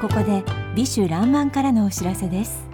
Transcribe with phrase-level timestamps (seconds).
[0.00, 0.44] ここで
[0.76, 2.68] 美酒爛漫からのお知らせです。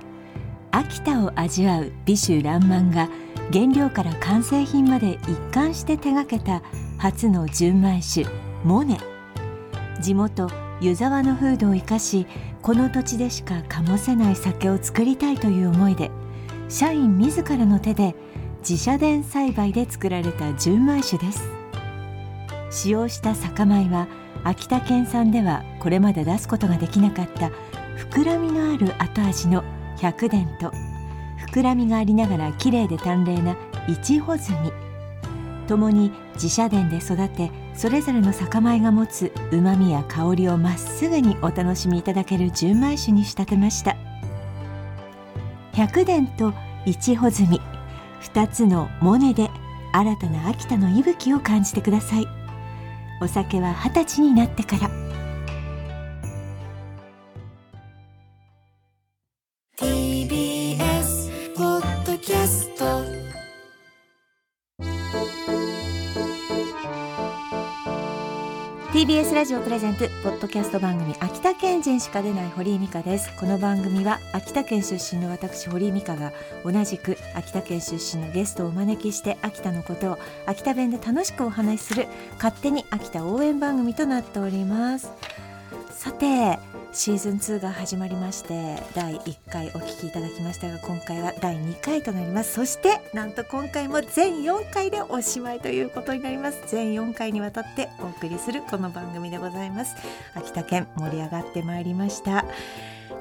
[0.72, 3.08] 秋田を味わう美酒爛漫が
[3.50, 6.62] 原料から完成品まで一貫して手掛けた
[6.98, 8.26] 初の純米酒
[8.62, 8.98] モネ。
[10.02, 10.50] 地元
[10.82, 12.26] 湯沢の風土を生かし
[12.60, 16.10] この土地でしか醸せない酒を作りたいという思いで
[16.68, 18.14] 社員自らの手で
[18.58, 21.42] 自社田栽培で作られた純米酒です。
[22.70, 24.08] 使用した酒米は
[24.44, 27.50] 秋田県産ではこれまで出すことができなかった
[28.12, 29.64] 膨らみのある後味の
[29.98, 30.70] 百伝と
[31.50, 33.56] 膨らみがありながら綺麗で淡麗な
[33.88, 34.72] 一穂摘み。
[35.66, 43.96] ともに自社田で育てそれぞれの酒米が持つうまみや香りをまっすぐにお楽しみいただける純米酒に仕立てました。
[45.72, 46.52] 百伝と
[46.84, 47.60] 一穂摘み
[48.22, 49.50] 2つのモネで
[49.92, 52.43] 新たな秋田の息吹を感じてください。
[53.20, 54.90] お酒は二十歳になってから。
[59.78, 62.84] TBS ポッドキャスト。
[68.94, 73.36] TBS ラジオプレゼンツポッドキャスト番組秋田県人しか出ない堀井美香です。
[73.36, 76.32] この番組は秋田県出身の私堀井美香が
[76.64, 85.10] 同じく秋田県出身のゲストをお招きして秋田のことを秋田弁で楽しくお話しする勝手に秋田応援番組となっております。
[85.90, 86.60] さて
[86.94, 92.54] シーズン2が始まりまして第1回お聞きいただきましたが今回は第2回となります。
[92.54, 96.62] そしてなんと今回も全4回でおしまいということになります。
[96.68, 99.96] 全4回にわたってお送りするこの番組でございます。
[100.34, 102.44] 秋田県盛り上がってまいりました。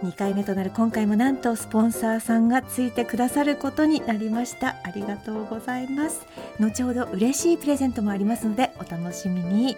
[0.04, 4.76] 2回目となる今回もなんとスポンサーさんがついてくださることになりました。
[4.84, 6.28] ありがとうございます。
[6.60, 9.76] 後ほど嬉しいプレゼントもありますのでお楽しみに。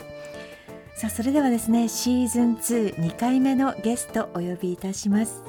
[0.95, 5.43] さあそれではですねシーズン22回目のゲストお呼びいたします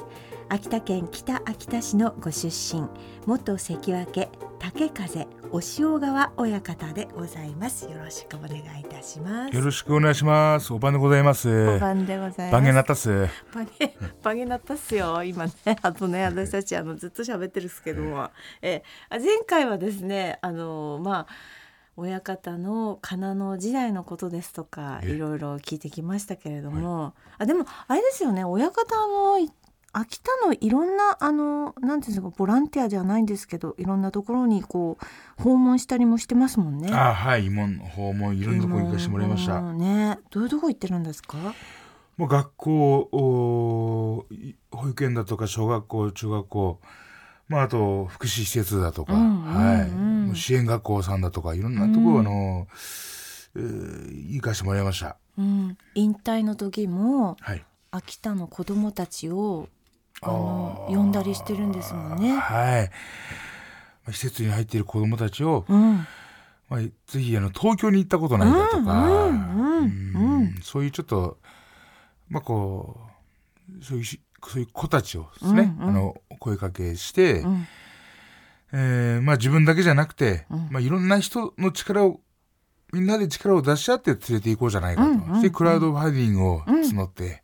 [0.49, 2.85] 秋田県北秋田市のご出身
[3.25, 4.27] 元関脇
[4.59, 10.73] 竹風押尾川親方でございますよろしくお願いいたしますよろしくお願いします。
[10.73, 11.49] おばんでございます。
[11.49, 13.29] お番でございます番げなったっす。
[13.53, 18.29] バゲバゲなったっすよ今ねあとね私たちあのずっと喋ってるんですけども、
[18.61, 21.27] えあ前回はですねあのまあ
[21.97, 29.51] 親方の金の時代のことですとかえいろいろ聞いてきましたけれども、あでもあれですよね親方のい
[29.93, 34.99] 秋田のいろんなあのなんていうんですかボランティアじゃないんですけどいろんなところにこ
[35.39, 36.93] う訪問したりもしてますもんね。
[36.93, 39.59] あはい、訪問いろんなとこ行かしてもらいました。
[39.73, 41.37] ねどういうとこ行ってるんですか？
[42.15, 44.25] もう学校、保
[44.89, 46.79] 育園だとか小学校、中学校、
[47.47, 52.67] まああと福祉施設だとか、うんうんうんはい、支援学校さんだとかいろんなとこ、うんあの、
[53.55, 55.17] えー行かしてもらいました。
[55.37, 57.63] うん、引退の時もはい。
[57.89, 59.69] 秋田の子供たちを
[60.21, 62.37] あの呼んだりしてるんですもんね。
[62.37, 62.89] はい。
[64.05, 66.05] まあ施設に入っている子どもたちを、うん、
[66.69, 69.81] まあ、ぜひあの東京に行ったことないだとか、うんうん
[70.15, 71.37] うんうんそういうちょっと
[72.29, 72.99] まあこ
[73.79, 76.15] うそういうしそういう子たちをですね、うんうんあの
[76.47, 77.67] 声かけして、うん、
[78.71, 80.67] えーまあ、自分だけじゃなくて、うん。
[80.71, 82.21] まあ、いろんな人の力を
[82.93, 87.43] みんなで力を出し合って連れて行こうじゃないかと、うんうんうんそしてクラウドファンディングを募って、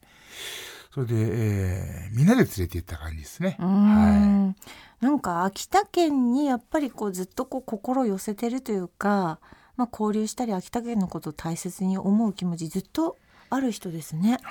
[0.93, 3.57] それで、えーみんなで連れて行った感じですね。
[3.59, 4.55] うはん
[5.01, 9.39] なんか秋田県にやっぱりこうずっとこう心を寄せてるというか、
[9.75, 13.17] まあ、交流したり秋田県のことを大切に思う気持ちずっと
[13.49, 14.29] ある人ですね。
[14.29, 14.41] い、はい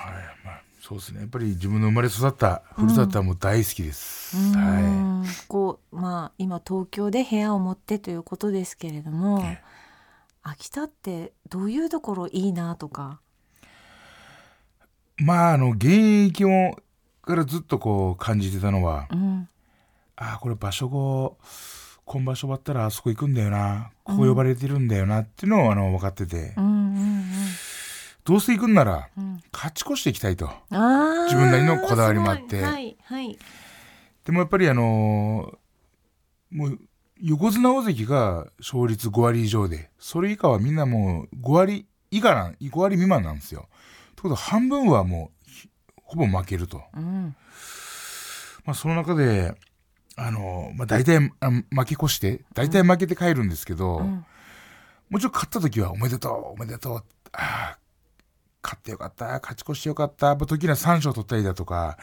[0.45, 1.21] まあ、そうですね。
[1.21, 4.35] やっぱり自分の生まれ育ったふるさとはもう大好きです。
[4.35, 4.83] うはい。
[4.83, 9.61] んこうまあ今東京で部屋を持ってということですけれども、え
[10.41, 13.21] 秋田ってどういうところいいなとか？
[15.15, 15.85] まああの現
[16.27, 16.77] 役を
[17.21, 19.47] からずっとこう感じてたのは、うん。
[20.17, 21.37] ああこれ場所後
[22.03, 27.23] 今場所終わったらあそこ行くんだよなここ呼ばれてるんだよなっていうのをあの分かってて、うんうん
[28.25, 29.41] どうせ行くんならうん。
[29.51, 30.49] 勝ち越していきたいと。
[30.69, 32.61] 自分なりのこだわりもあって。
[32.61, 33.37] はいはい。
[34.25, 35.57] でもやっぱりあのー
[36.55, 36.79] もう
[37.19, 43.67] 横綱大関が勝率5割以上でそれ以下はみんなもう5割以下なん5割未満なんですよ。
[44.11, 46.83] ってことは半分はもうひほぼ負けると。
[46.95, 47.35] うん。
[48.65, 49.55] まあ、その中で、
[50.15, 54.25] あの、まあ、大体あ負け越して、大体負けて帰るんですけど、うん。
[55.09, 57.03] もちろん勝った時はおめでとう、おめでとう、
[57.33, 57.77] ああ、
[58.63, 61.97] 勝ってよかった、勝ち越してよかった、時には3勝取ったりだとか、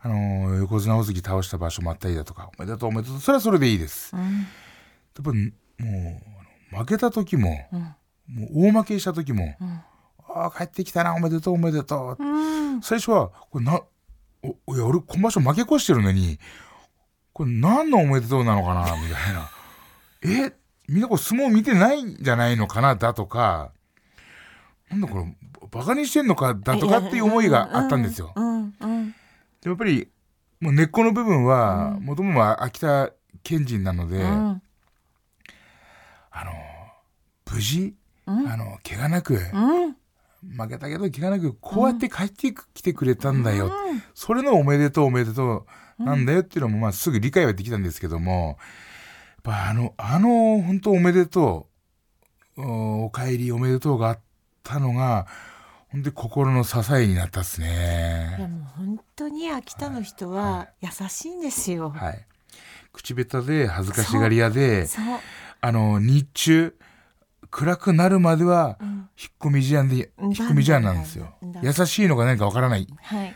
[0.00, 4.14] あの、横綱大関倒した場所もあったりだとか、おめでとう、おめでとう、それはそれでいいです。
[4.14, 4.22] うん。
[4.22, 4.26] や
[5.20, 6.20] っぱりも
[6.72, 7.80] う、負けた時も、うん。
[7.80, 9.80] もう大負けした時も、うん。
[10.28, 12.22] ああ、帰ってきたな、おめでとう、おめでとう。
[12.22, 12.82] うん。
[12.82, 13.80] 最初は、これな、
[14.66, 16.38] おいや俺今場所負け越してるのに
[17.32, 19.50] これ何のおめでとうなのかなみたいな。
[20.46, 20.52] え
[20.88, 23.72] みんなこれ相撲見てないんじゃないのかなだとか。
[24.90, 25.36] なんだこれ
[25.70, 28.32] バカにしてんのかだとかっていう思いがあったんですよ。
[29.64, 30.08] やっぱり
[30.60, 33.10] もう根っこの部分はもともと秋田
[33.42, 34.62] 県人なので、うん。
[36.30, 36.52] あの
[37.52, 37.94] 無事、
[38.26, 38.48] うん。
[38.48, 39.96] あの怪我なく、うん。
[40.56, 43.70] 負けたけど怪我なくこうやって帰ってきてくれたんだよ、
[44.14, 45.66] それのおめでとうおめでと
[45.98, 48.56] うなんだよっていうのもまあすぐ理解はできたんですけども
[49.44, 51.68] やっぱあのあの本当おめでと
[52.56, 54.20] うおお帰りおめでとうがあっ
[54.62, 55.26] たのが
[55.92, 58.36] 本当に心の支えになったっすいやね。
[58.48, 61.90] もう本当に秋田の人は優しいんですよ。
[61.90, 62.26] はい。
[62.92, 64.86] 口下手で恥ずかしがり屋で。
[65.62, 66.74] あの日中
[67.50, 68.88] 暗くなるまではうん。
[68.88, 70.30] 引っ込み思案でうん。
[70.30, 71.34] 引っ込み思案なんですよ。
[71.62, 72.86] 優しいのか何かわからない。
[73.02, 73.34] はい。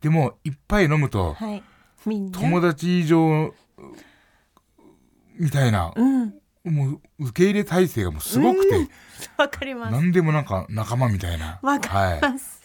[0.00, 1.62] でもいっぱい飲むとはい。
[2.04, 3.52] 友達以上
[5.40, 6.34] みたいなうん。
[6.64, 8.88] もう受け入れ体制がもうすごくて
[9.36, 9.92] わかります。
[9.92, 11.58] 何でもなんか仲間みたいな。
[11.62, 12.62] わかはいります。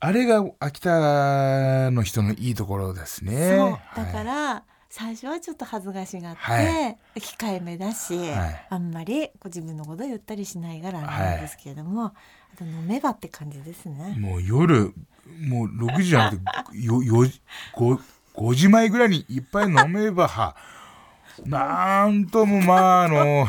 [0.00, 3.56] あれが秋田の人のいいところですね。
[3.56, 3.70] そう。
[3.96, 6.96] だかはいら、最初はちょっと恥ずかしがって、はい。
[7.16, 8.66] 控えめだし、はい。
[8.70, 12.12] あんまりこう自分のこと言ったりしないからなんですけれども、あ
[12.56, 14.16] と飲めばって感じですね。
[14.18, 14.94] もう夜
[15.40, 17.42] もう6時じゃなくてよ4時
[17.74, 18.00] 5,
[18.34, 20.56] 5時前ぐらいにいっぱい飲めばは
[21.44, 23.46] なんともまああの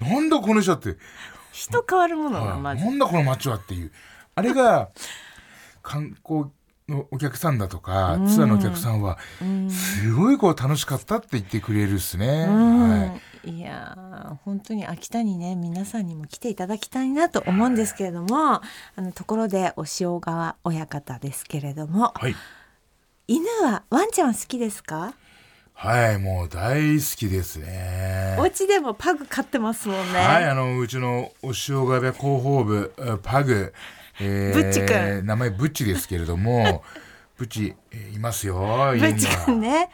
[0.00, 0.96] なんだこの人って、
[1.52, 2.60] 人変わるものがはい。
[2.60, 2.84] まず。
[2.84, 3.92] なんだこの街はっていう。
[4.34, 4.90] あれが
[5.82, 6.46] 観光
[6.88, 8.26] のお客さんだとか、うん。
[8.26, 9.70] ツアーのお客さんはうん。
[9.70, 12.46] すごいこう楽しかったって言ってくれるっすね。
[12.48, 12.90] うん。
[12.90, 13.20] はい。
[13.44, 18.62] いやー本当に秋田にね皆さんにも来ていただきたいなと思うんですけれどもあ
[18.96, 22.34] のところでお塩川親方ですけれどもはい、
[23.26, 25.14] 犬はワンちゃんは好きですか、
[25.80, 28.36] はい、もう大好きですね。
[28.36, 33.72] お家でもパグ飼ってますもんね、はい、あのうちのお塩ヶ部広報部えパグ、
[34.20, 35.24] えーブッチ君。
[35.24, 36.82] 名前ブッチですけれども
[37.38, 38.60] ブッチ、えーいますよブ
[39.06, 39.90] ッチ君ね。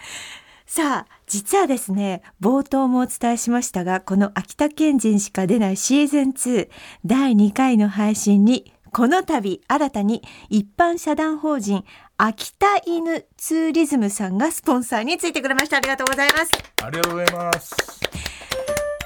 [0.65, 6.71] さあ実はですね冒頭もお伝えしましたがこの秋田県人しか出ないシーズン2
[7.05, 11.85] 第2回の配信にこの度新たに一般社団法人
[12.17, 15.79] 秋田犬ツーリズムさんがスポンサーについてくれました。
[15.79, 16.53] ありがとうございます。
[16.85, 17.75] ありがとうございます。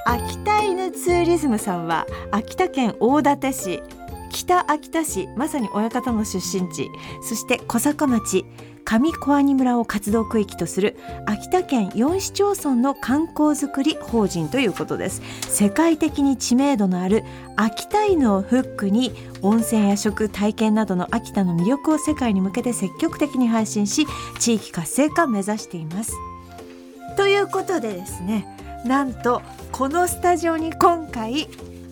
[0.05, 3.82] 秋田犬ツーリズムさんは秋田県大館市
[4.31, 6.90] 北秋田市まさに親方の出身地
[7.22, 8.44] そして小坂町
[8.88, 10.96] 上小阿仁村を活動区域とする
[11.26, 15.20] 秋田県4市町村の観光づくり法人ということです。
[15.50, 17.23] 世界的に知名度のある
[17.56, 19.12] 秋田犬をフックに
[19.43, 24.06] 温泉や食体験などの秋田の魅力を世界に向けて積極的に配信し
[24.38, 26.14] 地域活性化を目指しています。
[27.19, 28.46] ということでですね
[28.87, 31.46] なんとこのスタジオに今回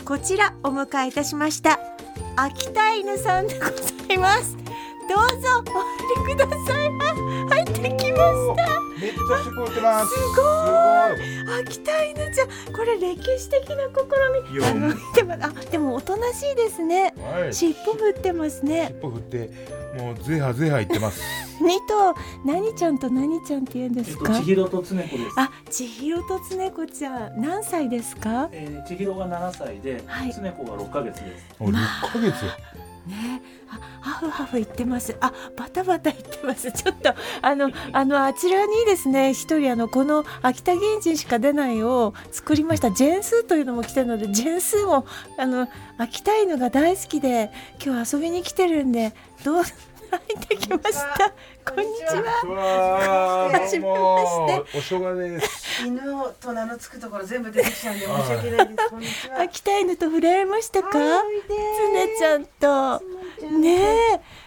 [0.06, 1.78] こちらお迎えいたしました。
[2.36, 4.65] 秋田犬さんでございます。
[5.08, 6.90] どうぞお入りください。
[7.48, 8.80] 入ってきました。
[9.00, 10.08] めっちゃ絞ってます。
[10.08, 10.42] すご
[11.60, 15.14] 秋田犬ちゃんこれ歴史的な試み。
[15.14, 17.12] でもあでもおとなしいですね。
[17.16, 17.54] すごいはい。
[17.54, 18.94] 尻尾振ってますね。
[19.00, 19.50] 尻尾振って
[20.02, 21.20] もうゼハゼハ言ってます。
[21.60, 22.14] 二頭
[22.44, 25.40] 何ちゃんと何ちゃんって言うんでえっと、すか千尋と常子です。
[25.40, 28.48] あ千尋と常子ちゃん何歳ですか？
[28.52, 30.32] えー、千尋が7歳で、はい。
[30.32, 31.46] 常子が6ヶ月です。
[31.58, 32.34] もう6ヶ月
[33.06, 35.16] ね、あ、ハフハフ言ってます。
[35.20, 36.72] あ、バタバタ言ってます。
[36.72, 42.90] ちょっと、あの、あの、あちらにですね、一人、あの、この秋田原人しか出ないを作りました。
[42.90, 45.06] ジェンスーというのも来てるので、ジェンスーも、
[45.38, 47.52] あの、秋田犬が大好きで、
[47.84, 49.62] 今日遊びに来てるんで、どう、
[50.10, 51.32] 入ってきました。
[51.64, 52.22] こんにちは。
[52.54, 53.98] わはじめま
[54.60, 56.00] しておしょがです犬
[56.40, 58.88] と名の付くところ全部出てきちゃうんで申し訳ないです。
[58.90, 59.40] こんにちは。
[59.40, 60.90] 秋田犬と触れ合いましたか？
[60.90, 63.02] つねちゃんと。
[63.46, 63.76] んね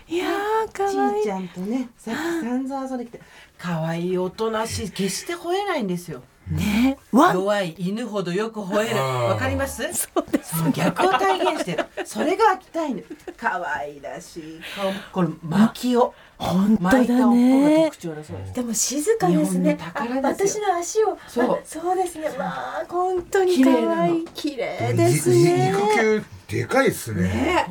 [0.10, 1.32] え、いやー、かちわいいいち。
[1.32, 3.22] ゃんとね、さっき散々遊んできて、
[3.58, 6.24] 可愛いおとなしい、決して吠えないんですよ。
[6.50, 6.98] ね。
[7.12, 8.96] 弱い犬ほどよく吠える。
[8.98, 9.82] わかります？
[9.94, 10.56] そうです。
[10.74, 11.86] 逆を体現してる。
[12.06, 13.04] それが秋田犬。
[13.38, 14.92] 可愛らしい顔。
[15.12, 16.14] これ巻きを。
[16.38, 17.92] 本当だね
[18.54, 19.76] でも静かですね。
[19.76, 21.18] 日本の宝ですよあ私の足を。
[21.28, 22.30] そうあそうですね。
[22.38, 22.46] ま
[22.80, 25.74] あ本当に可愛い綺麗ですにね。
[25.76, 27.68] 肉球でかいっすね。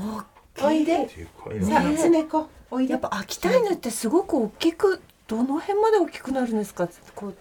[0.61, 1.07] おいで。
[1.07, 2.49] でかいさなあ、つねこ。
[2.71, 2.93] おいで。
[2.93, 6.87] やっぱ秋田犬ってすごく大きくどの辺まで大きくなるんですか？
[7.15, 7.37] こうん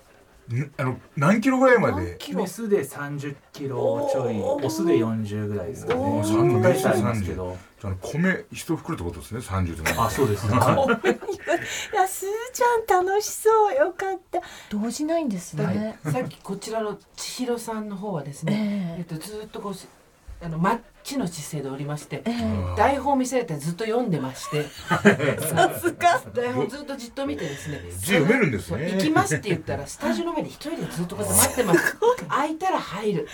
[0.77, 2.16] あの何キロぐらいまで？
[2.20, 4.39] キロメスで30キロちょい。
[4.39, 6.00] オスで40ぐらいですかね。
[6.00, 6.25] おー。
[6.25, 7.58] 3回差ありますけど。
[7.84, 10.48] あの米一袋ってことですね？30ってあそうです。
[10.48, 10.58] ねい。
[10.58, 13.75] やすーちゃん楽しそう。
[13.75, 14.42] よかった。
[14.75, 19.01] 動じないんですね、さっきこちらの千尋さんの方はですね、ええ。
[19.01, 19.88] っと、ずっとこうし
[20.42, 22.76] あのマッチの姿勢でおりましてええ。
[22.78, 24.66] 台本見せられてずっと読んでまして。
[25.06, 26.22] え さすが。
[26.34, 27.82] 台本ずっとじっと見てですね。
[27.98, 28.88] 字読めるんですね。
[28.90, 31.98] そう行きますって言ったらスタジオの前で一人でずっとこうやって待ってます。
[32.28, 32.58] 開い。
[32.58, 33.28] たら入る。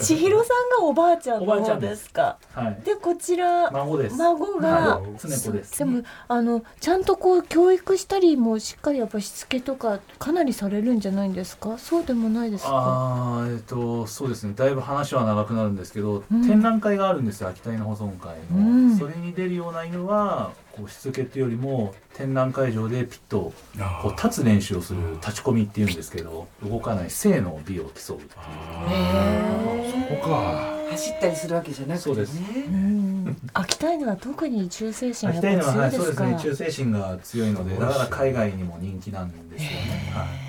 [0.00, 2.04] 千尋さんがおばあちゃんの方おばあちゃんでです。
[2.04, 2.82] すかはい。
[2.84, 4.16] でこちら孫です。
[4.16, 5.04] 孫が、はい。
[5.18, 5.78] 常子です。
[5.78, 11.76] でもあのちゃんとこう教育したりもしっかりやっぱしつけとかかなりされるんじゃないんですか？
[11.78, 12.70] そうでもないですか？
[12.72, 14.52] あーえっとそうですね。
[14.54, 16.46] だいぶ話は長くなるんですけど、うん。
[16.46, 18.98] 展覧会があるんですよ秋田犬保存会の、うん。
[18.98, 28.30] それに出るような犬はこうしつけっていうよりも展覧会場でピッとあこう立つ練習をする立ち込みっていうんですけど動かない性の美を競うっていう。
[28.36, 30.76] あそこか。
[30.86, 32.12] 走ったりするわけじゃなくてね。
[32.12, 32.38] そうです。
[32.38, 33.36] うん。
[33.54, 36.24] 秋田犬は特に忠誠心やっ秋田犬は、はい、ぱ強いですか？
[36.24, 40.45] そうですね忠誠心が強いのでだから海外にも人気なんですよね、はい、へ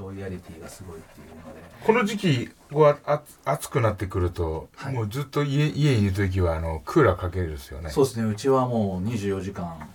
[0.00, 1.60] ロイヤリティがすごいっていうので。
[1.86, 4.94] この時期こうあ暑くなってくると、はい。
[4.94, 7.90] もうずっと家家にいる時はあのクーラーかけるですよね。
[7.90, 8.28] そうですね。
[8.30, 9.88] うちはもう24時間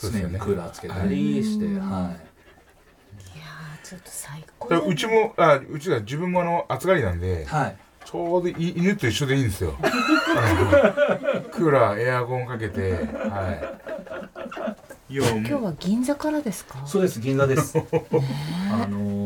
[0.00, 1.80] 常にクーラーつけたりして、うん。
[1.80, 2.02] はい。
[2.02, 7.76] ーいやーちょっと最高だからうちもあうちが自分もあの暑がりなんではい。
[8.04, 9.74] ちょうどい犬と一緒でいいんですよ。
[11.52, 13.76] クーラーエアコンかけては
[15.08, 15.12] い。
[15.12, 16.84] いや今日は銀座からですか？
[16.86, 17.76] そうです銀座です。
[17.78, 17.82] あ
[18.86, 19.19] のー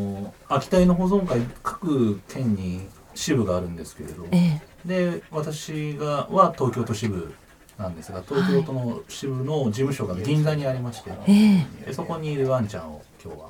[0.48, 4.62] 秋田犬保存会各県に支部があるんですけれどええ。
[4.84, 7.34] で私がは東京都支部
[7.78, 11.10] なんですが東京都の支部の事務所が銀座にありまして、
[11.88, 13.48] えそこにいるワンちゃんを今日は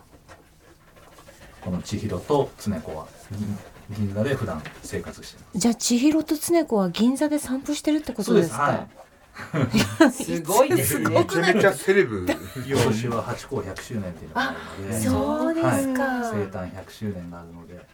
[1.60, 3.58] この千尋と常子は銀
[4.06, 5.58] 銀座で普段生活してます。
[5.58, 8.62] じゃあ千尋と常子は銀座で散歩してるってことですか？
[8.62, 8.88] はい
[10.12, 11.08] すごいですね。
[11.10, 12.26] めちゃめちゃセレブ。
[12.66, 17.84] 今年は八甲100周年っていうのがあるのでそうですか、生誕100周年があるので。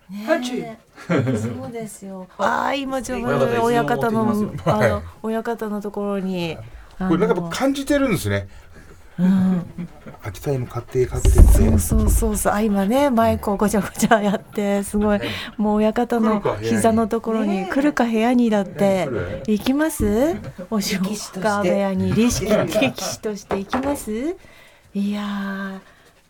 [1.38, 2.26] そうですよ。
[2.38, 6.56] ああ今ちょうど親親方方のあの親方のところに。
[6.98, 8.46] これなんか感じてるんですね
[9.20, 9.88] うん、
[10.22, 11.40] 秋田犬買って買ってって。
[11.42, 12.52] そうそうそうそう。
[12.54, 15.20] あ今ねマイクをごちゃごちゃやってすごい。
[15.58, 19.08] もう親方の膝のところに来るか部屋にだって
[19.46, 20.36] 行きます？
[20.70, 21.40] おし力士として。
[21.40, 22.14] 川部屋に。
[22.14, 24.36] 力士力士として行きます？
[24.94, 25.80] いや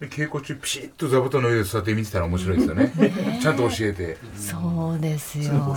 [0.00, 2.92] で稽古中ピシッと座布団の上で座って見てたら面白いですよね。
[3.40, 4.16] ちゃんと教えて。
[4.16, 5.76] ーそうですよ。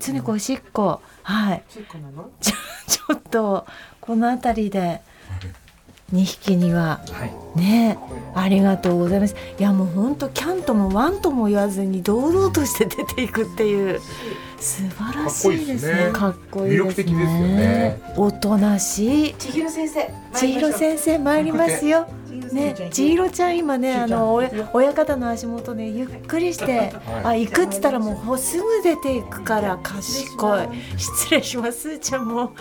[0.00, 1.00] 常子おしっこ。
[1.22, 1.62] はい。
[1.70, 3.66] ちょっと
[4.00, 5.00] この辺りで
[6.12, 7.58] 2匹にははい。
[7.58, 7.98] ね。
[8.34, 9.36] ありがとうございます。
[9.58, 14.00] いやもうほんとキャンともワンとも言わずに堂々として出ていくっていう
[14.64, 16.10] 素晴らしいですね。
[16.10, 16.84] かかっこいいですね。
[16.84, 18.02] 魅力的ですよね。
[18.16, 19.34] おとなしい。
[19.34, 22.08] 千尋先生千尋先生参りますよ。
[22.50, 24.42] ね千尋ちゃん今ねあのお
[24.72, 26.92] 親方の足元でゆっくりして
[27.22, 30.68] あ行くっつったらもうほすぐ出ていくから賢い。
[30.96, 31.80] 失礼します。
[31.80, 32.52] すーちゃんも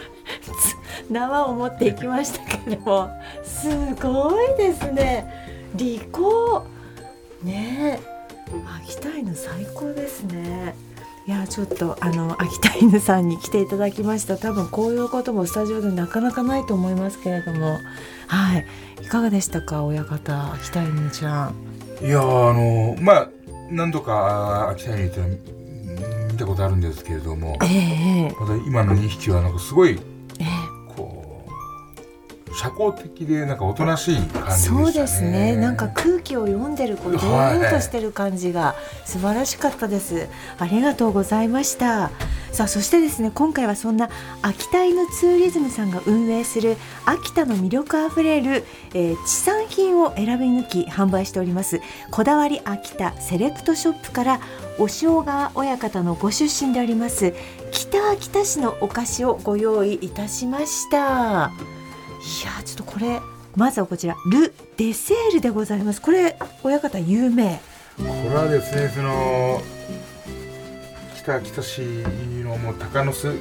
[1.08, 3.10] つ 縄を持っていきましたけれども
[3.46, 3.70] す
[4.02, 5.26] ごいですね。
[5.76, 6.66] 利口。
[7.42, 8.00] ね。
[8.02, 8.14] え
[8.86, 10.76] 秋田犬最高ですね
[11.26, 14.38] いやちょっとあの秋田犬さんに来ていただきました。
[14.38, 17.80] 多分こういうこともスタジオでなかなかないと思いますけれども。
[18.28, 18.66] はい。
[19.02, 21.56] いかがでしたか親方秋田犬ちゃん。
[22.02, 23.30] いやーあのまあ
[23.72, 25.22] 何度か秋田犬って
[26.34, 27.58] 見たことあるんですけれども。
[27.64, 27.70] ええ
[28.30, 29.98] えまた今の2匹はなんかすごい
[32.64, 34.56] 社交的でなんかおとなしい感じでしたね。
[34.56, 35.58] そうですね。
[35.58, 40.30] なんか空気を読んでるこう堂はい々としてる感じが素晴らしかったです。
[40.58, 42.10] ありがとうございました。
[42.54, 44.10] さあそしてですね今回はそんな
[44.44, 51.82] 秋田犬ツーリズムさんが運営する秋田の魅力あふれる、えー地産品を選び抜き販売しております。
[52.12, 54.40] こだわり秋田セレクトショップから
[54.80, 57.34] お塩川親方のご出身であります
[57.72, 61.52] 北秋田市のお菓子をご用意いたしました。
[62.46, 63.22] やーちょっとこれ
[63.56, 66.02] まずはこちらル・デセールでございます。
[66.02, 67.62] これ親方有名。
[67.98, 69.62] これはですねその
[71.16, 71.82] 北秋田市
[72.44, 73.36] のもう鷹巣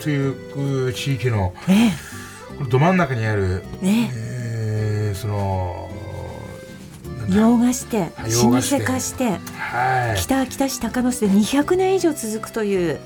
[0.00, 1.90] という地域のえ
[2.58, 5.88] これど真ん中にある、えねえーその
[7.28, 8.84] 洋菓子店はい老舗洋菓子店。
[8.84, 9.38] 菓子店。
[9.56, 10.18] はい。
[10.18, 13.00] 北秋田市鷹巣で200年以上続くという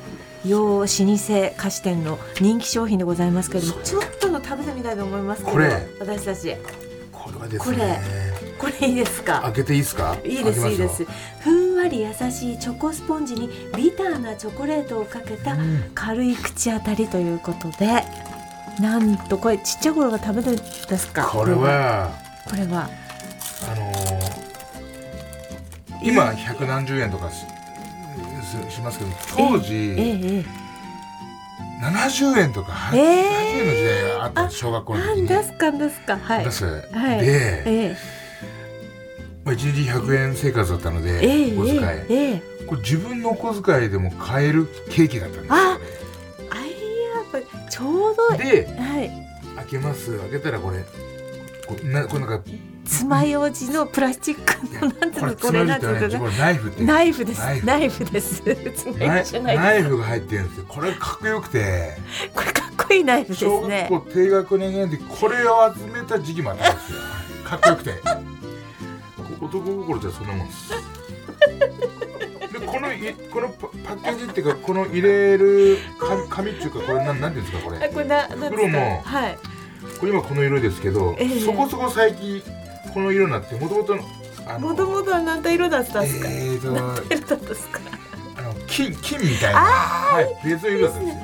[0.48, 0.86] 洋老舗
[1.56, 5.86] 菓子店の人気商品でございますけれどもちょっとの食べてみたいと思いますけどこれ。
[6.00, 6.56] 私たち。
[7.12, 7.76] これはですこれ。
[7.78, 8.00] ね
[8.58, 9.40] これいいですか？
[9.42, 10.16] 開けていいですか？
[10.24, 11.04] いいですいいです。
[11.40, 15.90] ふんわり優しいチョコスポンジにビターなチョコレートをかけたうん。
[15.94, 18.02] 軽い口当たりということで
[18.80, 21.26] なんとこれちっちゃい頃が食べてですか？
[21.26, 22.10] これは
[22.48, 22.88] これは。
[23.70, 24.46] あのー
[26.02, 27.30] 今百何十円とか
[28.70, 30.44] しますけど当時、えええ
[31.82, 35.28] 70円とか80えー円の時代があった小学校えの時に。
[35.28, 36.16] なんですかですか。
[36.16, 36.44] はい。
[36.44, 36.64] です。
[36.64, 37.20] はい。
[37.20, 37.96] で、え
[39.44, 45.78] まあ、1日100円生活だったので、お小遣い、これ自分のお小遣いでも買えるケーキだったんですあ
[46.50, 46.76] あいや
[47.30, 48.38] これちょうどはい。
[48.38, 48.68] で
[49.56, 50.18] 開けます。
[50.18, 50.82] 開けたらこれ
[51.66, 52.50] こなこれなんか
[52.86, 57.40] 爪楊枝のプラスチックのなんていうのこれなんっていうのナイフナイフです。
[57.64, 58.04] ナイフ。
[58.04, 58.42] です。
[58.42, 59.06] 爪
[59.56, 60.64] ナイフが入ってるんですよ。
[60.68, 61.98] これかっこよくて。
[62.32, 66.98] これかっこいいナイフです小ね学校低学年ぐらいでこれを集めた時期もあったんですよ。
[67.44, 67.94] かっこよくて。
[69.40, 70.70] 男心ってそんなもんです。
[72.52, 77.84] でこのいこのパパッケージっていうかこの入れる紙紙っていうかこれなんなんていうんですかこれ。
[77.84, 79.38] あこれな袋もはい。
[80.00, 81.40] これ今この色ですけど、ええ。
[81.40, 82.42] そこそこ最近
[82.96, 83.94] この色になってもともと
[84.46, 87.80] あのもともとは何と色だったんですか、えーと何と色だったんですか？
[88.38, 89.60] あの金金みたいな。
[89.60, 90.48] はい。
[90.48, 91.22] 別の色だったんですよ。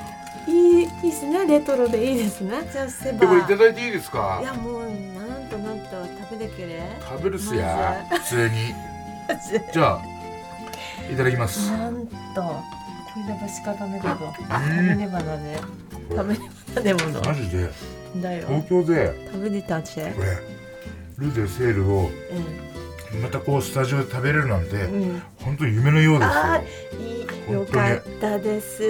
[0.49, 1.47] いいいいですね。
[1.47, 2.69] レトロでいいですね。
[2.71, 5.87] じゃあせばでこれいただいていいですいかやもうなんとなんと
[6.31, 6.83] 食べてくれ。
[7.09, 8.75] 食べるっすや普通に。
[9.73, 10.01] じゃあ
[11.11, 11.71] いただきます。
[11.71, 12.63] なんとこ
[13.17, 14.17] れでばしか食べればう。
[14.17, 15.59] ん食べればだね。
[16.11, 17.23] 食べればだねもの。
[17.25, 17.71] マジで。
[18.17, 18.47] だよ。
[18.47, 19.31] 東京で。
[19.33, 20.53] 食べてたしこれ
[21.19, 22.11] ルデセールを
[23.23, 28.83] またこうスタジオで食べれるなんてうん、うん、本当に夢のようですあよーいいよかったです。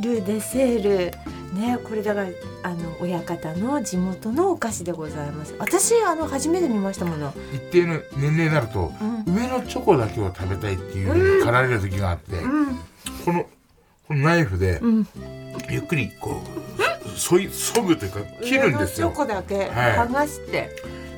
[0.00, 1.10] ル・デ・セール。
[1.54, 2.28] ねこれだから
[2.62, 5.54] あの親方の地元のお菓子でございます。
[5.58, 9.34] 私あの初めて見ましたもの、一定の年齢になるとうん。
[9.34, 12.66] 上のチョコだけを食べたいっていうふうに駆られる時があってうん。
[13.24, 13.46] この
[14.08, 15.06] このナイフでうん、
[15.70, 16.40] ゆっくりこ
[17.06, 19.08] うそいそぐというか切るんですよ。
[19.08, 20.70] 上のチョコだけはい剥がして、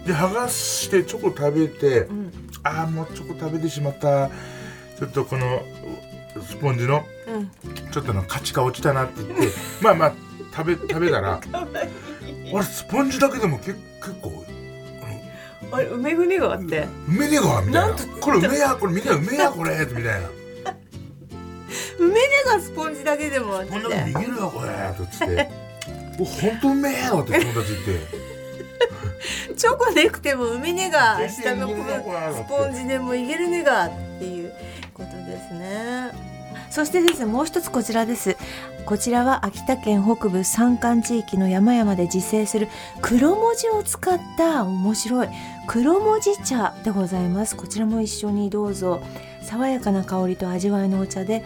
[0.07, 2.33] で剥がしてチョコ食べてうん。
[2.65, 4.29] ああもうチョコ食べてしまった。
[4.99, 5.63] ちょっとこの
[6.47, 7.51] スポンジのうん、
[7.91, 9.49] ちょっとの価値が落ちたなって言って
[9.81, 10.13] まあまあ
[10.55, 11.41] 食べ食べたら
[12.53, 13.81] 俺スポンジだけでもけ結
[14.21, 14.45] 構
[15.71, 16.87] あれ梅ぐねがあって？
[17.09, 17.97] うめねえわみたいな。
[18.21, 20.31] これうめえやこれみんなうめえやこれみたいな。
[21.99, 25.51] 梅根がスポンジだけでもあってこんなの握るよこれとつって。
[26.19, 28.32] お本当うめえよって友達言って
[29.57, 34.53] チョコなくても梅根が下のスポンジでもいけるねがっていう
[34.95, 36.33] ことですね。
[36.71, 38.37] そしてですねもう一つこちらです。
[38.87, 42.69] こちらは秋田県北部山間地域の山々で自生する
[43.01, 45.29] 黒文字を使った面白い
[45.69, 47.57] 黒文字茶でございます。
[47.57, 49.01] こちらも一緒にどうぞ。
[49.43, 51.45] 爽やかな香りと味わいのお茶で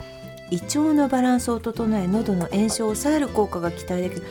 [0.50, 4.22] 胃腸のバランスを整え喉の炎症を抑える効果が期待できる。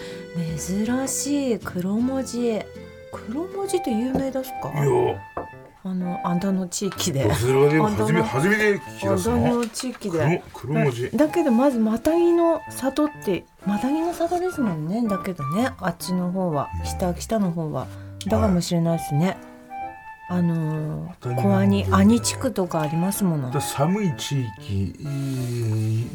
[0.58, 2.62] 珍しい黒文字
[3.28, 4.72] 黒文字って有名ですか？
[4.74, 5.22] いや。
[5.84, 7.32] あのあんだの地域で。
[7.36, 10.44] それはでも初め初めて聞き出すのの地域で。
[10.54, 11.12] 黒黒文字。
[11.12, 15.08] だけどまずマタギの里ってマタギの里ですもんね。
[15.08, 17.88] だけどねあっちの方は北北の方は。
[18.28, 19.38] だかもしれないですね、
[20.30, 23.52] あのー小兄兄地区とかありますもの。
[23.52, 24.96] だ寒い地域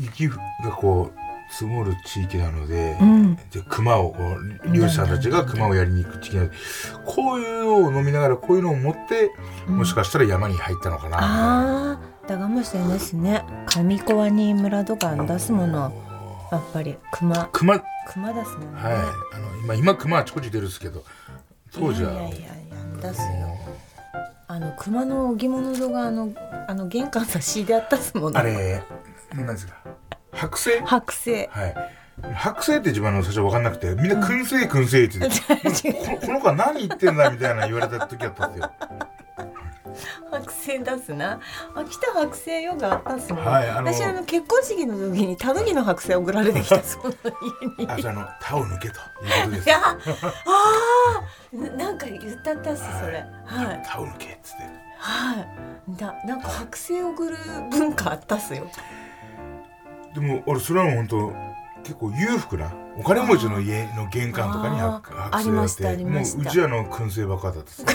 [0.03, 0.39] 雪が
[0.77, 3.37] こう積もる地域なので、うん。
[3.37, 4.15] で熊を
[4.73, 6.57] 漁師さんたちが熊をやりに行く地域なので
[7.05, 9.31] こういうのを飲みながらこういうのを持って
[9.67, 13.45] もしかしたら山に入ったのかな、ああだかもしれですね。
[13.67, 15.93] 上小兄村とか出すもの
[16.53, 17.49] やっぱり熊。
[17.53, 17.75] 熊。
[17.75, 17.83] はい
[18.13, 21.05] 熊出すもんね、あの今今熊あちこち出るんですけど
[21.73, 22.13] 当時は。
[22.13, 22.57] いやいやいや
[23.03, 23.27] 出すよ。
[24.49, 26.33] あの熊の置物とがあの
[26.67, 28.83] あの玄関差しであったっすもんあれ
[29.33, 29.80] 何ですか
[30.41, 31.75] 剥製剥製はい。
[32.23, 38.73] 剥製って自分の最初分かんなくてみんな燻製燻製って言って、 ここの子は何言ってんだみたいな言われた時あったんですよ。
[40.31, 41.41] 剥製出すな。
[41.75, 47.13] 秋田剥製ヨガあったっすもん、はいあの私あの結婚式の時にタヌキの剥製送られてきたその
[47.79, 47.91] 家に。
[47.91, 49.05] あその他を抜けというこ
[49.45, 49.69] とです。
[49.69, 49.97] いやあ
[51.53, 53.25] あななんか言ったったっすそれ。
[53.45, 53.83] はい。
[53.85, 54.63] 他を抜けっつって。
[54.99, 55.97] はい。
[55.97, 57.37] だなんか剥製送る
[57.71, 58.71] 文化あったっすよ
[60.15, 61.33] でも俺それはもう本当
[61.83, 66.39] 結構裕福なお金持ちの家の玄関とかにあ白ーありましたありました。
[66.39, 67.85] もううちはあの燻製ばっかだったです。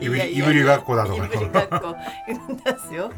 [0.00, 1.24] ねいぶり学校だとか。
[1.24, 1.96] いぶり学校
[2.28, 3.10] いるん ですよ。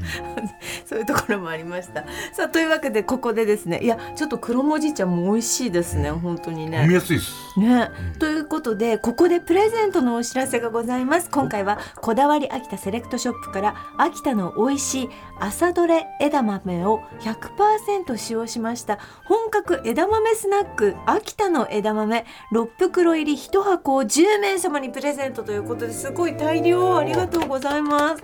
[0.87, 2.03] そういうところもありました。
[2.33, 6.95] さあというわけでここでですね、いやちょっと黒文字茶も美味しいですね、本当に飲みね。
[6.95, 7.33] やすいです。
[7.61, 11.29] ね、ということでここでプレゼントのお知らせがございます。
[11.31, 18.99] 今回はこだわり秋田セレクトショップから秋田の美味しい朝どれ枝豆を100%使用しました。
[19.25, 26.11] 本格枝豆スナック秋田の枝豆6袋入り1箱を10名様にプレゼントということです。
[26.13, 28.23] ごい大量ありがとうございます。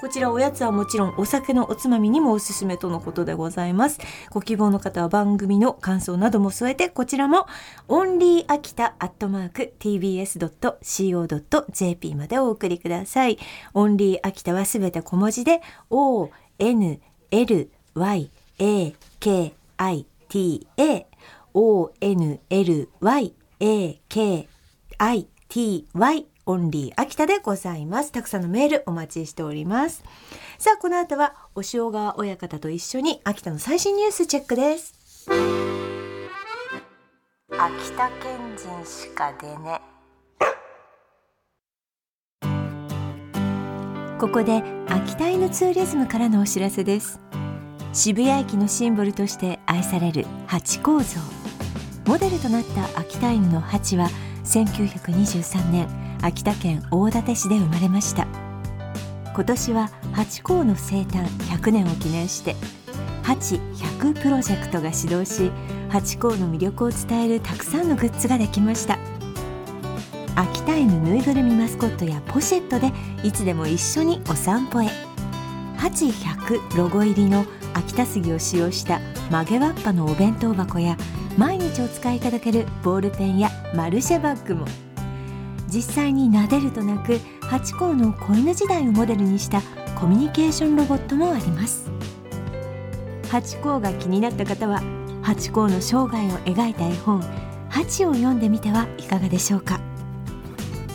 [0.00, 3.98] こちらおやつはもちろんお酒のおつまみにもおすすめとのことでございます。
[4.30, 7.46] ご希望の方は番組の感想なども添えてこちらも
[7.88, 10.84] オンリー秋田アットマーク tbs.co.jp
[12.16, 13.38] までお送りください。
[13.72, 21.06] オンリー秋田はすべて小文字で o n l y a k i t a
[21.52, 24.48] o n l y a k
[24.98, 28.10] i t y オンリー秋田でございます。
[28.10, 30.02] たくさんのメールお待ちしております。
[30.58, 34.92] さあ、この後は、お塩川親方と一緒に秋田の最新ニュースチェックです。
[35.28, 35.36] 秋
[37.92, 39.80] 田県人しか出ね。
[44.18, 47.20] ここで秋田犬ツーリズムからのお知らせです。
[47.94, 51.20] 渋谷駅のシンボルとして愛されるハチ公像。
[52.06, 54.08] モデルとなった秋田犬のハチは
[54.42, 55.86] 1923年
[56.20, 58.26] 秋田県大館市で生まれました。
[59.32, 62.56] 今年はハチ公の生誕100年を記念して
[63.22, 65.52] ハチ100プロジェクトが始動し
[65.88, 68.98] ハチ公の魅力を伝えるたくさんのグッズができました。
[70.34, 72.90] 秋田犬ぬいぐるみマスコットやポシェットで
[73.22, 74.88] いつでも一緒にお散歩へ。
[75.76, 77.44] ハチ100ロゴ入りの
[77.74, 80.96] 秋田杉を使用した曲げわっぱのお弁当箱や
[81.36, 84.66] 毎日お使いいただけるボールペンやマルシェバッグも。
[85.68, 89.60] 実際に撫でると鳴くハチ公の子犬時代をモデルにした
[89.98, 91.90] コミュニケーションロボットもあります。
[93.28, 94.80] ハチ公が気になった方は
[95.22, 97.20] ハチ公の生涯を描いた絵本
[97.68, 99.80] 「ハチ」を読んでみてはいかがでしょうか。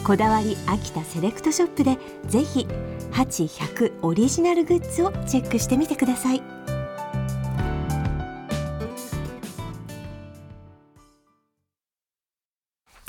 [0.06, 2.66] こだわり秋田セレクトショップでぜひ
[3.12, 6.59] ハチ100オリジナルグッズをチェックしてみてください。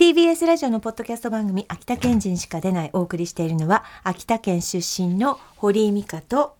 [0.00, 6.56] TBS ラジオのポッドキャスト番組秋田県人しか出ないお送りしているのは秋田県出身の堀井美香と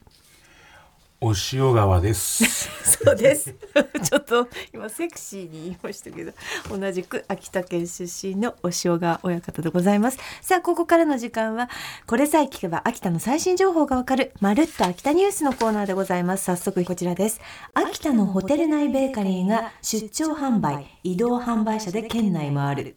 [1.23, 2.45] お塩川です。
[2.85, 3.55] そうです。
[4.05, 6.33] ちょっと今セクシーに言いましたけど
[6.69, 10.19] 同じく秋田県出身のお塩川親方でございます。
[10.43, 11.71] さあここからの時間は
[12.07, 16.45] これさえ聞けば秋田の最新情報がわかるまるっと秋田ニュースのコーナーでございます。
[16.45, 17.41] 早速こちらです。
[17.73, 22.97] 秋田のホテル内ベーカリーが出張販売移動販売車で県内回る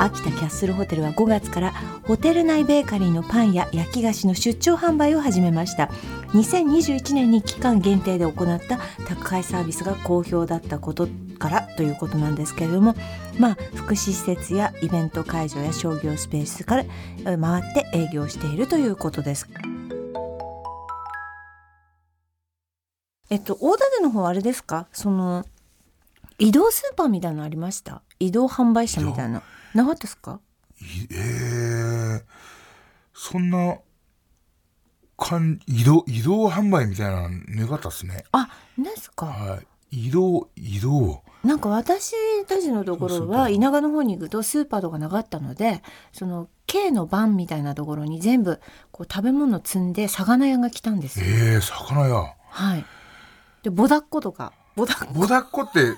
[0.00, 1.72] 秋田キャッスルホテルは5月から
[2.04, 5.90] ホテル内ベーカリーのパンや焼き菓子の出張販売を始めました。
[6.28, 11.08] 2021年に期間限定で行った宅配サービスが好評だったこと
[11.38, 12.94] からということなんですけれども
[13.38, 16.84] まあ福祉施設やイベント会場や商業スペースから
[17.38, 19.48] 回って営業しているということです。
[23.30, 24.86] えっと大館の方はあれですか？
[24.92, 25.44] その
[26.38, 28.02] 移動スーパーみたいなのありました？
[28.20, 29.42] 移動販売車みたいな。
[29.74, 30.40] なかったですか？
[30.80, 32.22] いえー、
[33.12, 33.78] そんな
[35.16, 38.24] かん移動移動販売みたいなのなかったですね。
[38.32, 39.26] あですか。
[39.26, 40.06] はい。
[40.06, 41.22] 移動移動。
[41.42, 42.14] なんか私
[42.46, 51.26] たちのところは田舎の方に行くとスーパーとかなかったのでその K の番みたいなところに全部こう食べ物積んで魚屋が来たんですよ。
[51.26, 52.34] えー、魚屋。
[52.50, 52.84] はい。
[53.62, 55.94] でボダッコとかボダッボダッコって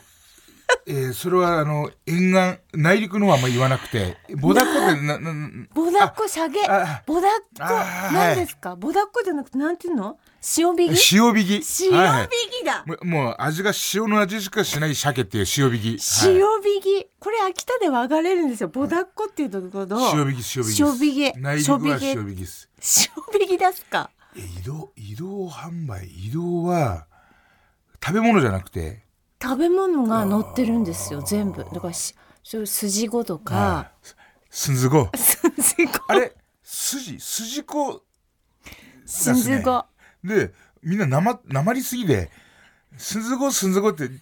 [0.87, 6.61] えー、それはあの沿岸内陸のはあんま言わなくてボダッコってなななボダッコシャゲ？
[6.69, 10.19] あボダッコあー何ですか、ボダッコじゃなくてなんていうの？
[10.59, 12.29] 塩引き塩引き塩はい引
[12.63, 16.61] きだ、もうもう味が塩の味しかしない鮭っていう塩引き塩はい。
[16.77, 18.69] 引きこれ秋田では上がれるんですよ。
[18.69, 22.71] ボダッコっていうところの塩引き塩引き塩引き内陸は塩引きです。
[23.33, 24.11] 塩引きですか？
[24.37, 26.07] え移動移動販売。
[26.07, 27.07] 移動は
[28.03, 29.03] 食べ物じゃなくて
[29.43, 31.65] 食べ物が乗ってるんですよ全部。
[31.65, 33.91] だからし筋子とか。
[34.51, 36.01] すずこ 筋子。
[36.09, 38.03] あれ筋筋子。
[39.07, 39.87] 筋子。
[40.25, 42.31] でみんななまなまりすぎで
[42.97, 44.21] すずこすずこってう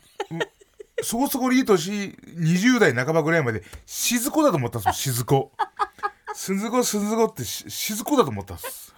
[1.03, 5.53] そこそこいい年20代半ばぐらいまでしずこだと思ったんですよしずこ。
[6.35, 8.95] すずこすずこってししずこだと思ったんです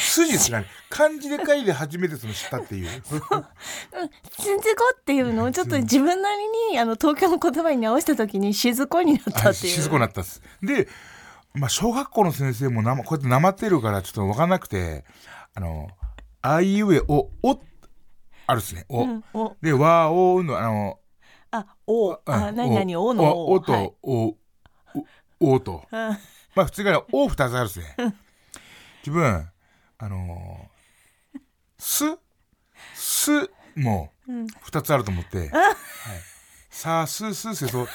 [0.00, 3.36] 筋ですね漢字で書いて初めてその知ったっていう「すずこ」
[4.98, 9.74] っていうのをちょっと自分なりにあの東京の言葉に直した時に「しずこ」になったはいっていう。
[9.74, 10.42] 静かになったっす。
[10.62, 10.88] で
[11.54, 15.04] まあ小学校の先生もなまこうやってなまってるからちょっと分かんなくて
[15.54, 15.88] あの
[16.42, 17.60] 「あいうえお」「お」
[18.46, 19.56] あるっすね「お」うんお。
[19.60, 20.98] で「わおう」のあの
[21.52, 22.56] あ、お、あ、うん。
[22.56, 23.52] 何何、おのお。
[23.52, 23.60] お。
[23.60, 23.92] と、はい。
[24.02, 24.36] お
[25.40, 25.84] おおと。
[25.90, 25.98] うん。
[26.54, 28.14] まあ普通から「お」二つあるっすね。
[29.02, 29.48] 自分
[30.00, 31.38] あのー
[31.78, 32.04] す」
[32.94, 34.46] 「す」もうん。
[34.62, 35.76] 二つあると思って「はい、
[36.70, 37.88] さあす」「す」「せ」そう。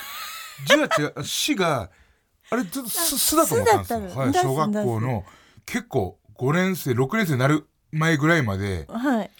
[0.66, 1.90] 字は違う「し」が
[2.50, 5.26] あれずっと「す」すだと思ったんですよ、はい、小学校の
[5.66, 8.86] 結構5年生6年生になる前ぐらいまで。
[8.90, 9.32] はい。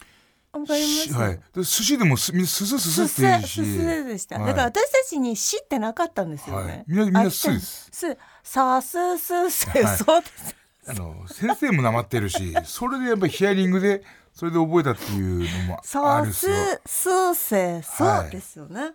[0.52, 1.08] わかります。
[1.08, 3.48] しはい、で寿司でもすみんなすすすすすって言うし。
[3.48, 4.38] すすでした。
[4.38, 4.46] はい。
[4.46, 6.66] だから私たちにしってなかったんですよはい。
[6.66, 6.84] ね。
[6.86, 7.90] みんなみんなあすです。
[7.92, 9.98] す、さすすせ、はい。
[9.98, 10.56] そうです。
[10.88, 18.92] あの先生もなまってるしそれでやっぱりヒアリングでそれで覚えたっていうのもあさるっすよす、すせ、そうですよね。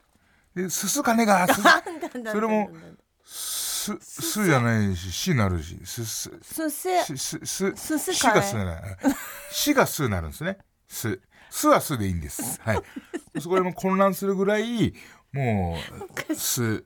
[0.54, 1.48] で、すすかねが、
[2.32, 2.70] それも
[3.24, 8.98] す、すじゃないし、しになるし、す、す、すす、す、すすしがすになる。
[9.52, 10.60] しがすになるんですね。
[10.88, 11.20] す。
[11.50, 12.62] すはすでいいんです。
[12.64, 12.82] はい。
[13.42, 14.94] そこでも混乱するぐらい、
[15.32, 15.80] も
[16.30, 16.84] う、す、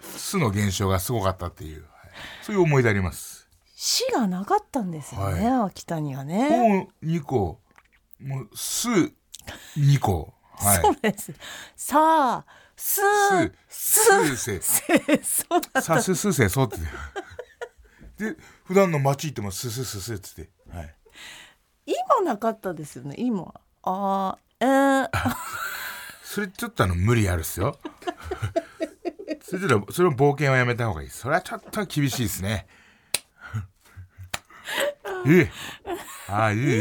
[0.00, 1.90] すの現象がすごかったっていう、はい
[2.42, 3.29] そういう思い出あります。
[3.82, 6.50] しがなかったんですよね、秋田にはね。
[6.50, 7.62] もう2個、
[8.20, 10.34] もう、す、2個。
[10.42, 10.82] はい。
[10.82, 11.32] そうです。
[11.76, 13.00] さあ、す、
[13.70, 14.60] す、す、す、せ。
[14.60, 15.80] せ、そうだ。
[15.80, 16.76] さすすせそうって。
[18.22, 20.50] で、普段の街行ってもすすすすって。
[20.70, 20.94] はい。
[21.86, 23.54] 今なかったですよね、今。
[23.82, 25.08] あー、えー、
[26.22, 27.78] それちょっとあの無理あるっすよ。
[29.40, 31.08] それちょっとそれの冒険はやめた方がいい。
[31.08, 32.66] それはちょっと厳しいですね。
[35.26, 35.50] ええ。
[36.28, 36.66] ああ、いい、いい。
[36.66, 36.74] い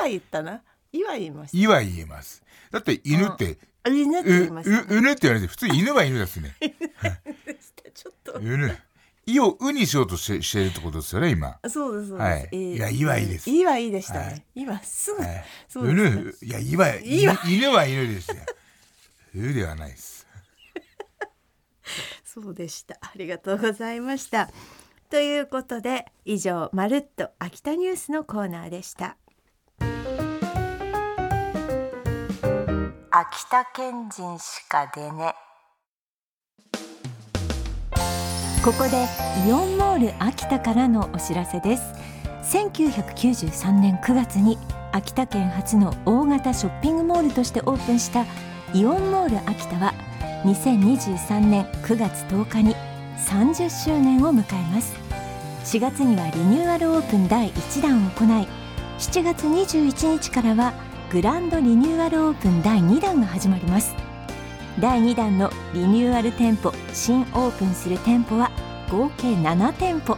[0.00, 0.62] は言ったな。
[0.92, 1.58] いは言いました。
[1.58, 2.42] いは言えます。
[2.70, 4.86] だって犬って、あ犬ってう、言いました、ね。
[4.88, 6.56] う、うぬって言われて、普通犬は犬ですね。
[7.94, 8.32] ちょっと。
[8.40, 8.76] うぬ。
[9.26, 11.58] いをうにしようとしてしてるってことですよね、今。
[11.68, 12.30] そうです、そうです。
[12.30, 14.46] はいいやいはいいですいはいいでしたはね。
[14.54, 15.22] いはすぐ。
[15.22, 15.44] はい。
[15.68, 18.36] そううですねぬ、いや、いは、いは犬犬は犬ですよ。
[19.34, 20.26] うではないです。
[22.24, 22.96] そうでした。
[23.02, 24.50] ありがとうございました。
[25.10, 29.16] ということで以上まるっと秋田ニュースのコーナーでした。
[33.10, 35.34] 秋田県人しか出ね。
[38.62, 39.06] ここで
[39.48, 41.82] イオンモール秋田からのお知らせです。
[42.42, 44.58] 1993年9月に
[44.92, 48.26] 秋田県初の大型ショッピングモールとしてオープンした
[48.74, 49.94] イオンモール秋田は
[50.44, 52.76] 2023年9月10日に
[53.26, 54.94] 30周年を迎えます。
[55.64, 58.48] 4月にはリニューアルオープン第1弾を行い
[58.98, 60.72] 7月21日からは
[61.10, 63.94] グランドリニューアルオープン第2弾が始まります。
[64.80, 68.50] 第2弾のリニューアル店舗新オープンする店舗は
[68.90, 70.16] 合計7店舗。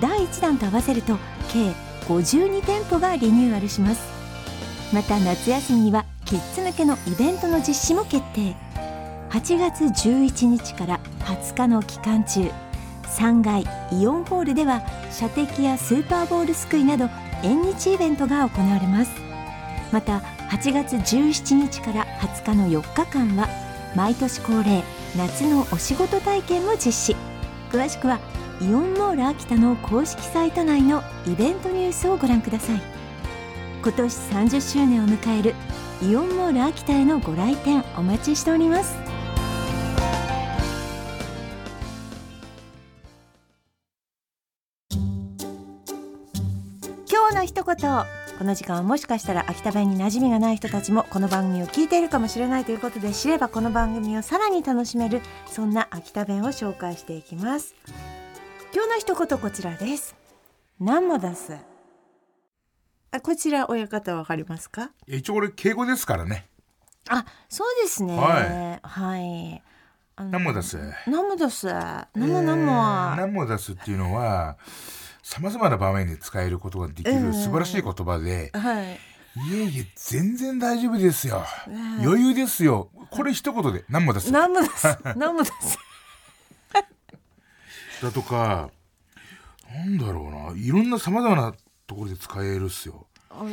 [0.00, 1.16] 第1弾と合わせると
[1.52, 1.70] 計
[2.08, 4.02] 52店舗がリニューアルします。
[4.92, 8.63] また夏休みにはキッズ向けのイベントの実施も決定。
[9.34, 12.48] 8月11日から20日の期間中
[13.02, 17.08] 3階イオンホールでは射的やスーパーボールすくいなど
[17.42, 19.10] 縁日イベントが行われます。
[19.90, 20.18] また
[20.50, 23.48] 8月17日から20日の4日間は
[23.96, 24.84] 毎年恒例
[25.16, 27.16] 夏のお仕事体験も実施。
[27.72, 28.20] 詳しくは
[28.60, 32.80] イオンモール秋田の公式サイト内のイベントニュースをご覧ください。
[33.82, 35.54] 今年30周年を迎える
[36.08, 39.03] イオンモール秋田へのご来店お待ちしております。
[47.44, 47.76] の一言
[48.38, 57.74] この時間はもしかしたら秋田弁に馴染みがない人たちもこの番組を聞いているかもしれないということで知ればこの番組をさらに楽しめるそんな秋田弁を紹介していきます。
[58.72, 60.16] 今日の一言こちらです。
[60.80, 61.54] 何も出す
[63.12, 64.90] あこちら親方わかりますか？
[65.06, 66.46] 一応これ敬語ですからね。
[67.10, 68.16] あそうですね。
[68.16, 68.80] はい。
[68.82, 69.62] はい。
[70.16, 70.78] 何も出す。
[71.06, 71.66] 何も出す。
[71.66, 74.56] 何も何も、えー何も出すっていうのは、
[75.24, 78.92] さまざまな場面で使えることができうんる素晴らしい言葉で、はい
[79.50, 81.38] いえいえ、全然大丈夫ですよ。
[81.38, 81.44] は
[82.00, 82.90] い余裕ですよ。
[83.10, 84.30] これ一言で何も出す。
[84.30, 85.78] 何も出す何も出す
[88.02, 88.70] だとか、
[89.74, 91.54] なんだろうな、いろんなさまざまな
[91.86, 93.06] ところで使えるっすよ。
[93.30, 93.44] あ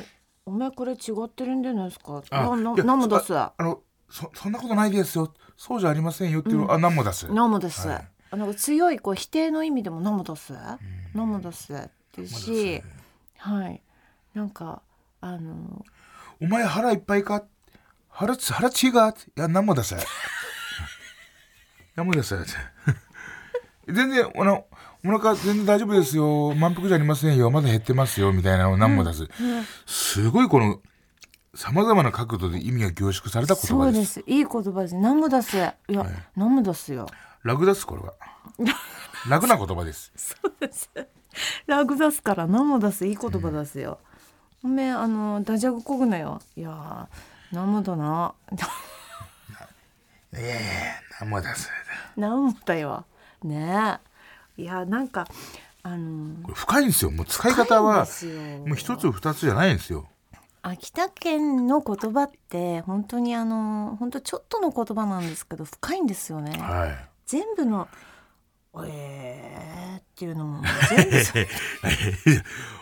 [0.45, 2.21] お前これ違ってるんじゃないですか？
[2.31, 5.33] あ何も出すああのそ、そんなことないですよ。
[5.55, 7.31] そうじゃありませんよっていうの、あ、何も出す。
[7.31, 10.53] 何も出す、はいあの強いこう否定の意味でも何も出す
[11.13, 11.77] 何も出すっ
[12.11, 12.81] ていうし
[13.37, 13.81] はい。
[14.33, 14.81] なんか
[15.19, 15.85] あの
[16.41, 17.43] お前腹いっぱいか？
[18.09, 19.97] 腹つ腹ちがいや何も出せ。
[21.95, 22.35] 何も出せ。
[23.87, 24.65] 全然あの
[25.03, 26.53] お腹全然大丈夫ですよ。
[26.55, 27.49] 満腹じゃありませんよ。
[27.51, 28.31] まだ減ってますよ。
[28.31, 29.27] みたいなのを何も出す、
[29.85, 30.79] すごいこの
[31.55, 34.13] さまざまな角度で意味が凝縮された言そう葉でです。
[34.13, 34.95] すいい言葉です。
[34.95, 35.75] 何も出すいや、
[36.35, 37.07] 何も出すよ。
[37.43, 37.85] 楽です？
[37.87, 38.13] これは
[39.29, 40.11] 楽な言葉 です。
[41.67, 43.05] ラグ出すから何も出す。
[43.05, 43.99] いい言葉出すよ、
[44.63, 46.41] おめえあのダジャグこぐなよ。
[46.55, 48.33] いやー何もだな。
[50.33, 51.69] ええ何も出す。
[52.15, 53.05] 何もだよ。
[53.43, 53.99] ね
[54.57, 54.61] え。
[54.61, 55.27] いやなんか
[55.83, 57.11] あのこれ深いんですよ。
[57.11, 58.05] もう使い方は
[58.65, 60.07] もう一つ二つじゃないんですよ。
[60.63, 66.57] 秋田県の言葉って本当にあの本当ちょっとの言葉なんですけど深いんですよね。
[66.61, 67.09] はい。
[67.25, 67.87] 全部の
[68.87, 70.63] 「えー」っていうのも。
[71.33, 71.47] 全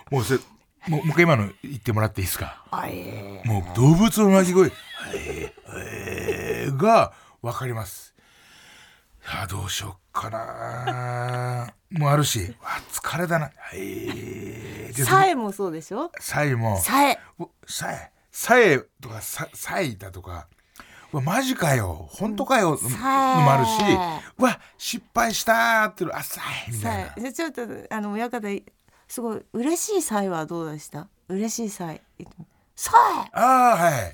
[0.09, 0.39] 部もうそれ
[0.87, 2.63] もうもう一回今の言ってもらっていいですか？
[2.71, 4.71] あえもう動物の鳴き声
[5.15, 8.13] 「えーえーが分かります。
[9.31, 11.73] いやどうしよっかな。
[11.91, 12.55] もうあるし。
[12.61, 16.11] わ疲れたな「えー」ーさえもそうでしょ？
[16.19, 16.79] さえも。
[16.81, 17.19] さえ。
[17.39, 18.11] うさえ。
[18.31, 20.47] さえとかささえだとか。
[20.51, 20.55] う
[21.11, 22.07] わマジかよ。
[22.11, 22.77] 本当かよ。
[22.81, 23.71] のもあるし
[24.37, 27.33] うわ失敗したーっていうあさえみさたいな。
[27.33, 28.47] ちょっとあの親方
[29.07, 31.07] すごい嬉しいさえはどうでした？
[31.27, 32.01] 嬉しいさえ
[32.75, 32.91] さ
[33.33, 34.13] ああはい。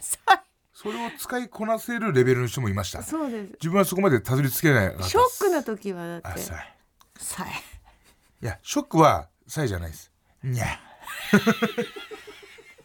[0.73, 2.99] それを使いこなせるレベルの人もいました。
[2.99, 3.51] えそうです。
[3.53, 6.27] 自分はそこまでたどり着けないショックな時はだって。
[6.27, 6.73] あさえ。
[7.17, 8.45] さえ。
[8.45, 10.12] いやショックはさえじゃないです。
[10.43, 10.65] にゃ。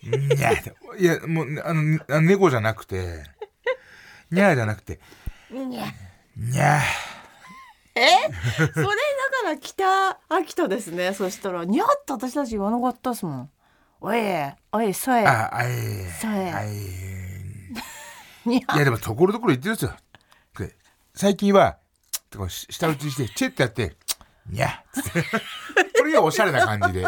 [0.02, 0.52] にゃ。
[0.98, 3.24] いやもうあのあの猫じゃなくて
[4.30, 5.00] にゃじゃなくて。
[5.50, 5.84] にゃ
[6.36, 6.80] にゃ
[7.94, 8.06] え？
[8.56, 8.88] それだか
[9.44, 11.12] ら北秋田ですね。
[11.12, 13.50] そしたらにゃって私たち言わなかったっすもん。
[14.00, 14.18] おい
[14.72, 15.72] おいさえああい
[16.06, 16.68] さえあい。
[18.46, 19.94] にゃいやでもところどころ言ってるんですよ。
[20.58, 20.74] で
[21.14, 21.78] 最近はっ
[22.30, 23.96] てこうし舌打ちしてチェってやって
[24.48, 25.22] にゃつって
[25.98, 27.06] これがおしゃれな感じで。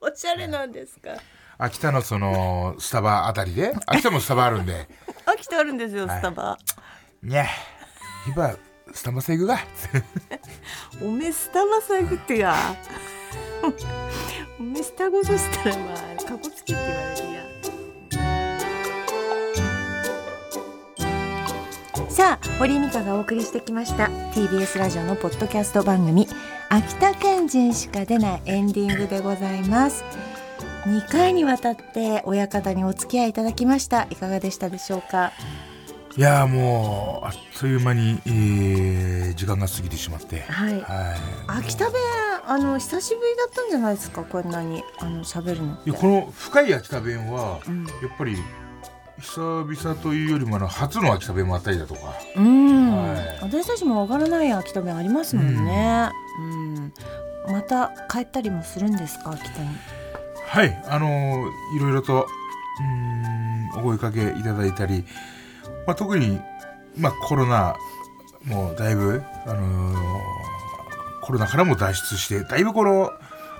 [0.00, 1.10] おしゃれなんですか？
[1.58, 3.74] 秋田のそのスタバあたりで？
[3.86, 4.88] 秋田もスタバあるんで
[5.32, 6.18] 秋田あるんですよはい。
[6.18, 6.58] スタバ、
[7.22, 7.46] にゃ
[8.26, 8.56] 今
[8.92, 9.58] スタバセグが。
[11.02, 12.54] おめスタバさぐってや。
[14.58, 17.42] おめスタゴとしたらまあかっこつけって言われるや
[22.08, 26.26] さあ堀井美香がお送りしてきました TBS ラジオのポッドキャスト番組
[26.68, 30.04] 秋田県人しか出ないエンディングでございます
[30.88, 34.06] 2回にわたって親方にお付き合いいただきました。
[34.10, 35.32] いかがでしたでしょうか？
[36.16, 40.40] いやーもうあっという間に、えー時間が過ぎてしまって。
[40.40, 40.72] はい。
[40.72, 40.82] はい。
[41.46, 41.94] 秋田弁
[42.46, 44.24] あの久しぶりだったんじゃないですか？
[44.24, 47.84] こんなにあの喋るのいやこの深い秋田弁は、うん。
[47.84, 48.36] やっぱり
[49.20, 52.14] 久々というよりもあの初の秋田弁もあったりだとか。
[52.36, 53.38] うん、はい。
[53.42, 56.10] 私たちもわからない秋田弁ありますもんね。
[56.40, 56.92] うん、
[57.52, 59.68] また帰ったりもするんですか秋田に？
[60.48, 62.26] はいあのーいろいろと
[62.80, 65.04] うーんお声かけいただいたり、
[65.86, 66.40] まあ、特に、
[66.96, 67.76] まあ、コロナ
[68.44, 69.98] もだいぶ、あのー
[71.22, 73.12] コロナからも脱出してだいぶこの、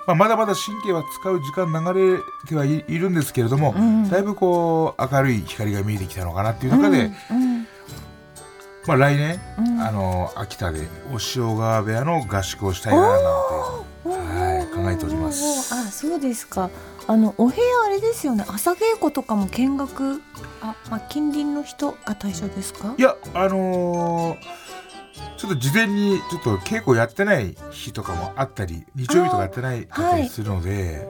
[0.07, 4.09] まあ、まだまだ神経は使う時間流れてはい、いるんですけれども、うん。
[4.09, 7.67] だいぶこう明るい光が見えてきたのかなっていう中で、うん
[8.87, 9.81] まあ、来年、うん。
[9.81, 13.88] あの秋田でお塩川部屋の合宿をしたいななんてはい
[14.83, 16.69] 考えておりますあ、そうですか。
[17.07, 18.45] あのお部屋あれですよね。
[18.47, 20.21] 朝稽古とかも見学。
[20.61, 22.93] あ、まあ近隣の人が対象ですか？
[22.97, 23.01] い。
[23.01, 24.37] やあのー
[25.37, 31.07] ちょっと事前にちょっと稽古やってない日とかもあったり日曜日とかやってないかったりするので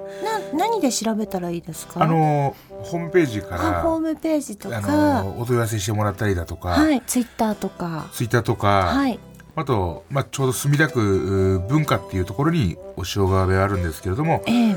[0.53, 2.03] な何で調べたらいいですか？
[2.03, 9.19] あ、のーホームページかあホームページとら、か、あのーお問い合わせしてもらったりだとか、はい、ツイッターとか、ツイッターとか、はい、
[9.59, 14.75] あと、まあ、ちょうど墨田区う文化っていうところにお塩川部屋あるんですけれどもええ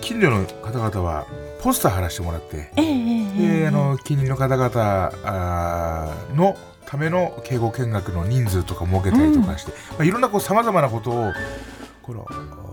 [0.00, 1.26] 近所の方々は
[1.62, 11.32] ポスター貼らせてもらってええええええであの近隣の方々あーのための敬語見学の人数とか設けたりとかして、まあ、いろんなこうさまざまなことを
[12.02, 12.26] この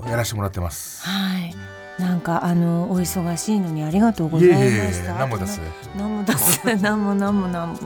[0.08, 1.08] やらせてもらってます。
[1.08, 1.56] はい。
[2.00, 5.14] なんかあのお忙しいのにありがとうごいざいました。
[5.14, 5.62] 何も出す。
[5.96, 7.80] なんも出す、なんもなんもなんも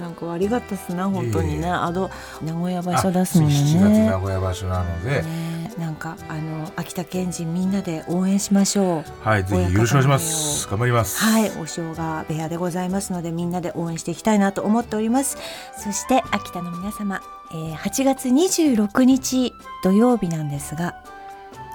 [0.00, 1.68] なんかありがたっすな本当にね。
[1.68, 2.10] あの
[2.42, 4.18] 名古屋場所あ出すもん7月ね名。
[4.18, 9.26] 古屋場所なので、ねなんかあの秋田県人みんなで応援しましょう。
[9.28, 10.68] はい、ぜひよろしくお願いします。
[10.68, 11.20] 頑張ります。
[11.24, 15.36] はい、お正が部屋でございますのでみんなで応援していきたいなと思っております。
[15.76, 17.20] そして秋田の皆様、
[17.50, 20.94] えー8月26日土曜日なんですが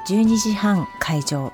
[0.07, 1.51] 12時半会場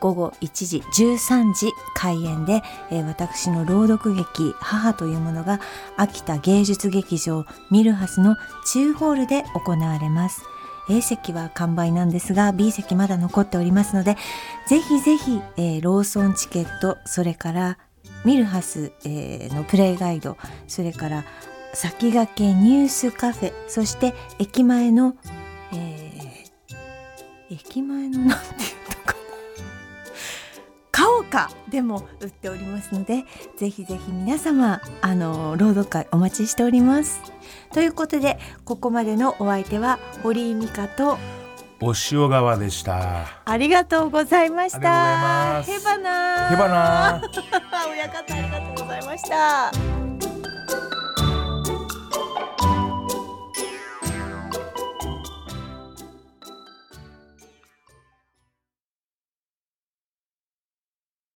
[0.00, 5.60] 午後1時13時開演で、えー私の朗読劇「母」というものが
[5.96, 8.36] 秋田芸術劇場ミルハスの
[8.66, 10.42] 中ホールで行われます。
[10.88, 14.16] A 席は完売なんですが B 席まだ残っておりますので
[14.68, 17.78] ぜひぜひ、えーローソンチケットそれから
[18.24, 20.36] ミルハス、えーのプレイガイド
[20.68, 21.24] それから
[21.74, 25.16] 先駆けニュースカフェそして駅前の、
[25.72, 26.06] えー
[27.48, 28.75] 駅前のなんていう
[31.06, 33.24] のかでも売っておりますので
[33.56, 37.20] ぜひぜひ皆様あの朗読会お待ちしております。
[37.72, 41.18] ということでここまでのお相手は堀井美香と
[41.80, 43.26] お塩川でした。
[43.44, 45.58] ありがとうございました。
[45.58, 45.98] ありがとうございます。
[45.98, 47.22] ヘバナヘバナ
[47.92, 50.25] 親方ありがとうございました